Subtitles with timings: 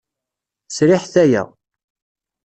[0.75, 1.43] Sriḥet aya.